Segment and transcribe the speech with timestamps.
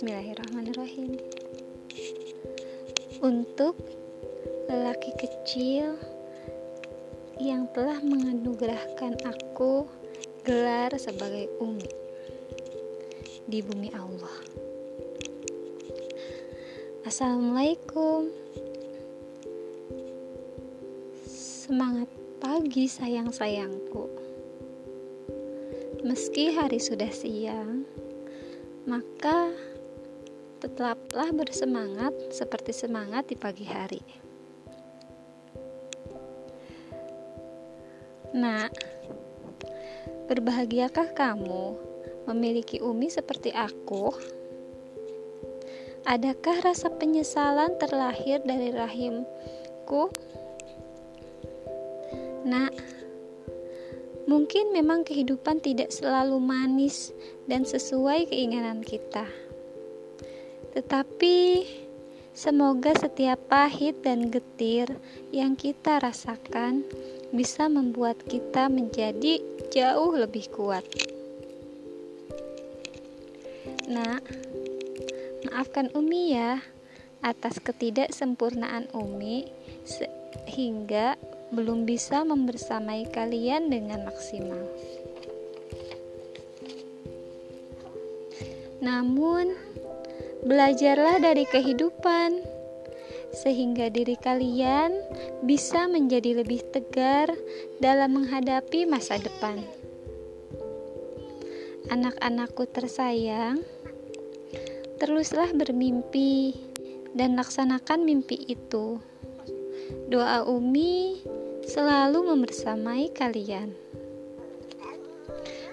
[0.00, 1.12] Bismillahirrahmanirrahim.
[3.20, 3.76] Untuk
[4.64, 6.00] lelaki kecil
[7.36, 9.84] yang telah menganugerahkan aku
[10.48, 11.84] gelar sebagai umi
[13.44, 14.36] di bumi Allah.
[17.04, 18.32] Assalamualaikum.
[21.28, 22.08] Semangat
[22.40, 24.08] pagi sayang-sayangku.
[26.08, 27.84] Meski hari sudah siang,
[28.88, 29.52] maka
[30.60, 34.04] tetaplah bersemangat seperti semangat di pagi hari.
[38.36, 38.70] Nak,
[40.30, 41.74] berbahagiakah kamu
[42.30, 44.14] memiliki Umi seperti aku?
[46.06, 50.12] Adakah rasa penyesalan terlahir dari rahimku?
[52.46, 52.72] Nak,
[54.30, 57.10] mungkin memang kehidupan tidak selalu manis
[57.50, 59.49] dan sesuai keinginan kita.
[60.70, 61.66] Tetapi
[62.30, 64.86] semoga setiap pahit dan getir
[65.34, 66.86] yang kita rasakan
[67.30, 69.38] bisa membuat kita menjadi
[69.70, 70.82] jauh lebih kuat.
[73.90, 74.22] Nah,
[75.50, 76.62] maafkan Umi ya
[77.20, 79.50] atas ketidaksempurnaan Umi
[79.82, 81.18] sehingga
[81.50, 84.70] belum bisa membersamai kalian dengan maksimal.
[88.80, 89.52] Namun,
[90.44, 92.60] belajarlah dari kehidupan
[93.30, 94.90] sehingga diri kalian
[95.46, 97.30] bisa menjadi lebih tegar
[97.78, 99.62] dalam menghadapi masa depan.
[101.90, 103.62] Anak-anakku tersayang,
[104.98, 106.54] teruslah bermimpi
[107.14, 108.98] dan laksanakan mimpi itu.
[110.10, 111.22] Doa Umi
[111.66, 113.74] selalu membersamai kalian.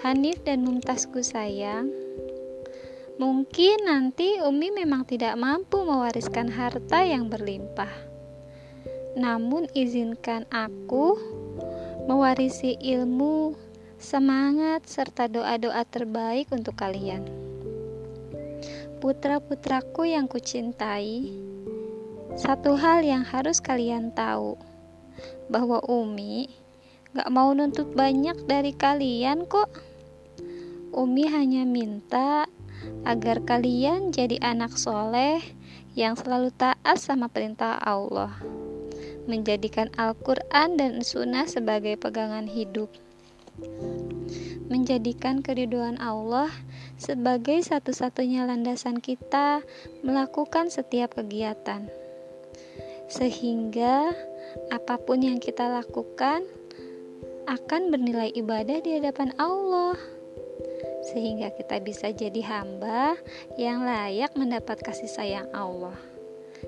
[0.00, 1.92] Hanif dan Mumtazku sayang,
[3.20, 7.92] Mungkin nanti Umi memang tidak mampu mewariskan harta yang berlimpah.
[9.12, 11.20] Namun izinkan aku
[12.08, 13.52] mewarisi ilmu,
[14.00, 17.20] semangat, serta doa-doa terbaik untuk kalian.
[19.04, 21.28] Putra-putraku yang kucintai,
[22.40, 24.56] satu hal yang harus kalian tahu,
[25.52, 26.48] bahwa Umi
[27.12, 29.68] gak mau nuntut banyak dari kalian kok.
[30.96, 32.48] Umi hanya minta
[33.04, 35.42] agar kalian jadi anak soleh
[35.98, 38.30] yang selalu taat sama perintah Allah,
[39.26, 42.88] menjadikan Al-Quran dan Sunnah sebagai pegangan hidup,
[44.70, 46.48] menjadikan keriduan Allah
[47.00, 49.66] sebagai satu-satunya landasan kita
[50.06, 51.90] melakukan setiap kegiatan,
[53.10, 54.14] sehingga
[54.70, 56.46] apa pun yang kita lakukan
[57.50, 59.98] akan bernilai ibadah di hadapan Allah
[61.06, 63.16] sehingga kita bisa jadi hamba
[63.56, 65.96] yang layak mendapat kasih sayang Allah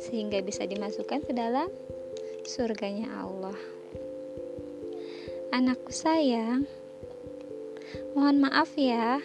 [0.00, 1.68] sehingga bisa dimasukkan ke dalam
[2.48, 3.56] surganya Allah
[5.52, 6.64] anakku sayang
[8.16, 9.20] mohon maaf ya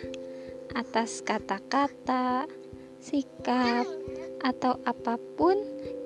[0.76, 2.46] atas kata-kata
[3.00, 3.88] sikap
[4.44, 5.56] atau apa pun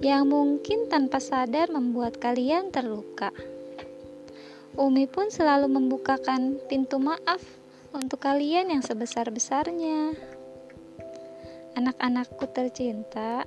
[0.02, 3.34] yang mungkin tanpa sadar membuat kalian terluka.
[4.74, 7.42] Umi pun selalu membukakan pintu maaf
[7.94, 10.18] untuk kalian yang sebesar-besarnya.
[11.78, 13.46] Anak-anakku tercinta,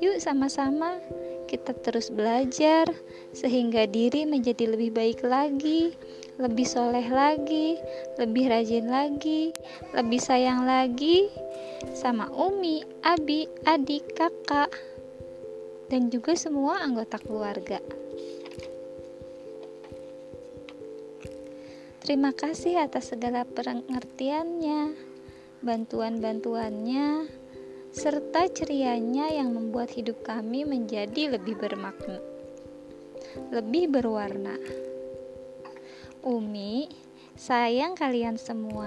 [0.00, 1.00] yuk sama-sama
[1.46, 2.90] kita terus belajar
[3.32, 5.94] sehingga diri menjadi lebih baik lagi,
[6.36, 7.80] lebih soleh lagi,
[8.20, 9.54] lebih rajin lagi,
[9.96, 11.30] lebih sayang lagi
[11.94, 14.68] sama Umi, Abi, adik, kakak,
[15.86, 17.78] dan juga semua anggota keluarga.
[22.06, 24.94] Terima kasih atas segala pengertiannya,
[25.58, 27.26] bantuan-bantuannya,
[27.90, 32.22] serta cerianya yang membuat hidup kami menjadi lebih bermakna,
[33.50, 34.54] lebih berwarna.
[36.22, 36.86] Umi,
[37.34, 38.86] sayang kalian semua.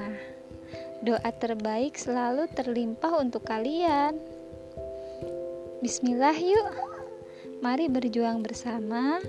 [1.03, 4.15] Doa terbaik selalu terlimpah untuk kalian.
[5.83, 6.71] Bismillah yuk.
[7.59, 9.19] Mari berjuang bersama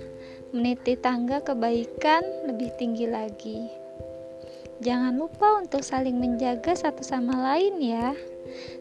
[0.55, 3.80] meniti tangga kebaikan lebih tinggi lagi.
[4.81, 8.17] Jangan lupa untuk saling menjaga satu sama lain ya.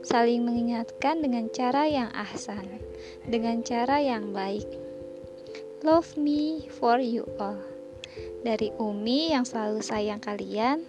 [0.01, 2.65] Saling mengingatkan dengan cara yang ahsan,
[3.29, 4.65] dengan cara yang baik.
[5.85, 7.61] Love me for you all.
[8.41, 10.89] Dari Umi yang selalu sayang kalian,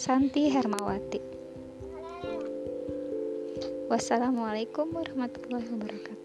[0.00, 1.20] Santi Hermawati.
[3.92, 6.23] Wassalamualaikum warahmatullahi wabarakatuh.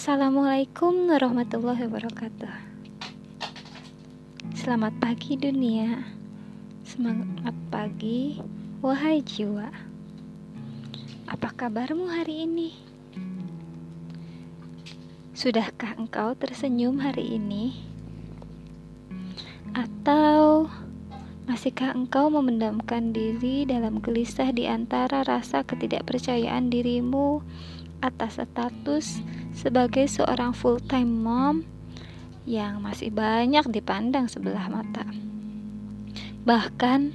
[0.00, 2.54] Assalamualaikum warahmatullahi wabarakatuh.
[4.56, 6.08] Selamat pagi dunia.
[6.88, 8.40] Semangat pagi,
[8.80, 9.68] wahai jiwa.
[11.28, 12.72] Apa kabarmu hari ini?
[15.36, 17.76] Sudahkah engkau tersenyum hari ini?
[19.76, 20.72] Atau
[21.44, 27.44] masihkah engkau memendamkan diri dalam gelisah di antara rasa ketidakpercayaan dirimu
[28.00, 29.20] atas status
[29.52, 31.56] sebagai seorang full-time mom
[32.48, 35.04] yang masih banyak dipandang sebelah mata.
[36.44, 37.12] Bahkan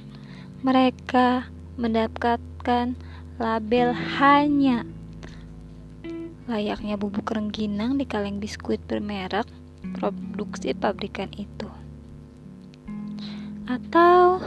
[0.62, 2.96] mereka mendapatkan
[3.36, 4.86] label hanya
[6.46, 9.44] layaknya bubuk rengginang di kaleng biskuit bermerek
[9.98, 11.68] produksi pabrikan itu.
[13.66, 14.38] Atau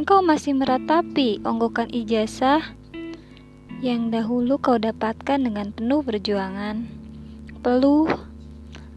[0.00, 2.79] engkau masih meratapi onggokan ijazah
[3.80, 6.84] yang dahulu kau dapatkan dengan penuh perjuangan,
[7.64, 8.12] peluh,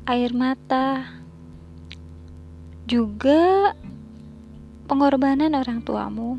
[0.04, 1.08] air mata,
[2.84, 3.72] juga
[4.92, 6.36] pengorbanan orang tuamu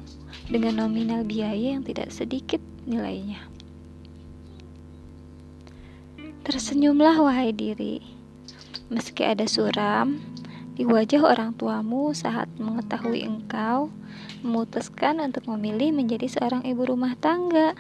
[0.53, 3.41] dengan nominal biaya yang tidak sedikit nilainya.
[6.45, 8.05] Tersenyumlah wahai diri,
[8.93, 10.21] meski ada suram
[10.77, 13.89] di wajah orang tuamu saat mengetahui engkau
[14.45, 17.73] memutuskan untuk memilih menjadi seorang ibu rumah tangga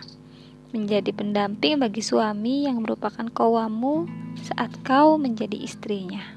[0.75, 4.11] menjadi pendamping bagi suami yang merupakan kawamu
[4.43, 6.35] saat kau menjadi istrinya.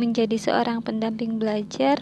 [0.00, 2.00] Menjadi seorang pendamping belajar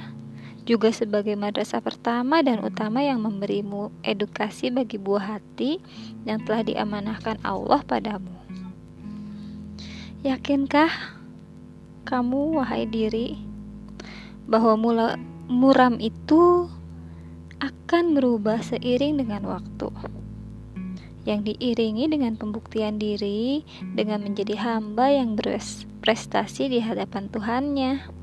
[0.63, 5.83] juga sebagai madrasah pertama dan utama yang memberimu edukasi bagi buah hati
[6.23, 8.31] yang telah diamanahkan Allah padamu.
[10.23, 11.19] Yakinkah
[12.07, 13.35] kamu, wahai diri,
[14.47, 15.19] bahwa mula,
[15.51, 16.71] muram itu
[17.59, 20.22] akan berubah seiring dengan waktu?
[21.23, 23.63] Yang diiringi dengan pembuktian diri
[23.95, 28.23] dengan menjadi hamba yang berprestasi di hadapan Tuhannya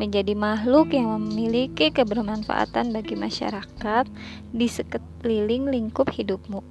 [0.00, 4.08] menjadi makhluk yang memiliki kebermanfaatan bagi masyarakat
[4.48, 6.64] di sekeliling lingkup hidupmu.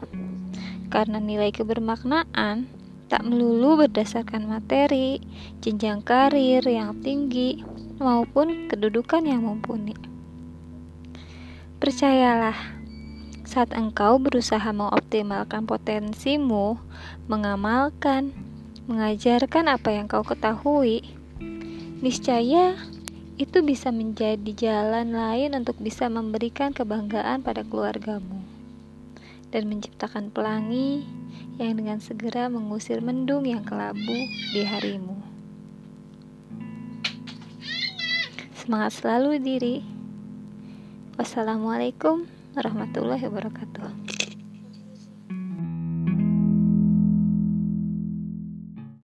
[0.89, 2.65] Karena nilai kebermaknaan
[3.05, 5.21] tak melulu berdasarkan materi,
[5.61, 7.61] jenjang karir yang tinggi,
[8.01, 9.93] maupun kedudukan yang mumpuni.
[11.77, 12.78] Percayalah,
[13.49, 16.77] saat engkau berusaha mengoptimalkan potensimu,
[17.25, 18.29] mengamalkan,
[18.85, 21.01] mengajarkan apa yang kau ketahui,
[22.05, 22.77] niscaya
[23.41, 28.37] itu bisa menjadi jalan lain untuk bisa memberikan kebanggaan pada keluargamu
[29.49, 31.09] dan menciptakan pelangi
[31.57, 35.17] yang dengan segera mengusir mendung yang kelabu di harimu.
[38.53, 39.81] Semangat selalu diri.
[41.17, 44.08] Wassalamualaikum warahmatullahi wabarakatuh.